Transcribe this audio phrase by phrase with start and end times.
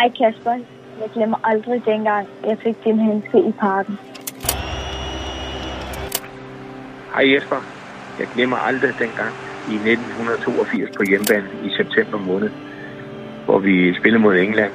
[0.00, 0.56] Hej Kasper.
[1.00, 3.94] Jeg glemmer aldrig dengang, jeg fik din handske i parken.
[7.14, 7.60] Hej Jesper.
[8.20, 9.32] Jeg glemmer aldrig dengang
[9.72, 12.50] i 1982 på hjemmebane i september måned,
[13.44, 14.74] hvor vi spillede mod England.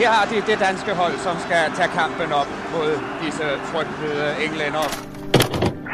[0.00, 2.90] Her har de det danske hold, som skal tage kampen op mod
[3.22, 4.86] disse frygtede englænder.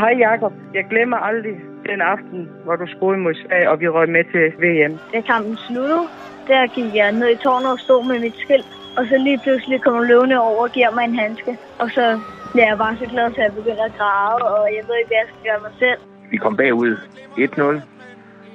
[0.00, 0.52] Hej Jakob.
[0.74, 1.56] Jeg glemmer aldrig
[1.90, 4.92] den aften, hvor du scorede mod Sverige, og vi røg med til VM.
[5.12, 6.04] Da kampen sluttede,
[6.48, 8.66] der gik jeg ned i tårnet og stod med mit skilt.
[8.96, 11.58] Og så lige pludselig kommer løvende over og giver mig en handske.
[11.78, 12.20] Og så
[12.52, 15.20] bliver jeg bare så glad, så jeg begynder at græde, og jeg ved ikke, hvad
[15.22, 16.00] jeg skal gøre mig selv.
[16.30, 16.96] Vi kom bagud
[17.38, 17.80] 1-0,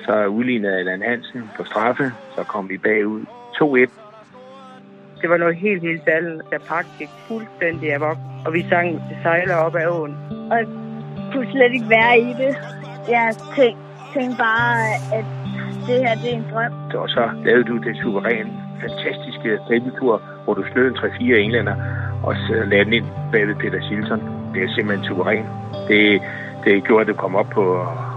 [0.06, 3.22] så udlignede Allan Hansen på straffe, så kom vi bagud
[3.56, 3.92] 2-1.
[5.22, 9.56] Det var noget helt, helt særligt, da parken gik fuldstændig amok, og vi sang sejler
[9.56, 10.18] op ad åen.
[10.52, 10.68] Og jeg
[11.32, 12.54] kunne slet ikke være i det.
[13.10, 13.82] Jeg tænkte,
[14.14, 14.76] tænkte bare,
[15.18, 15.26] at
[15.90, 16.74] det her det er en drøm.
[17.04, 18.52] Og så lavede du det suveræne,
[18.84, 21.76] fantastiske dribletur, hvor du snød en 3-4 englænder,
[22.24, 24.22] og så lagde den ind bagved Peter Silton.
[24.54, 25.46] Det er simpelthen suveræn.
[25.88, 26.22] Det,
[26.66, 27.64] det gjorde, at du kom op på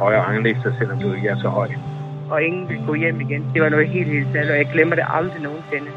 [0.03, 1.69] højere ranglister, selvom du ikke er så høj.
[2.31, 3.43] Og ingen ville gå hjem igen.
[3.55, 5.91] Det var noget helt, helt særligt, og jeg glemmer det aldrig nogensinde.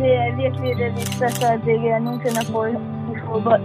[0.00, 2.76] Det er virkelig det største øjeblik, jeg nogensinde har fået
[3.12, 3.62] i fodbold.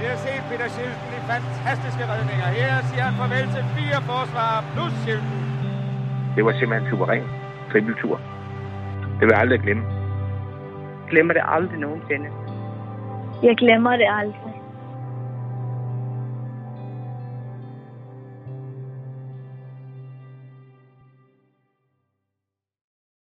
[0.00, 2.48] Vi har set Peter Schilden i fantastiske redninger.
[2.60, 5.45] Her siger han farvel til fire forsvarer plus Schilden.
[6.36, 7.22] Det var simpelthen suveræn
[7.72, 8.20] dribletur.
[9.18, 9.84] Det vil jeg aldrig glemme.
[11.10, 12.28] Glemmer det aldrig nogensinde.
[13.42, 14.55] Jeg glemmer det aldrig.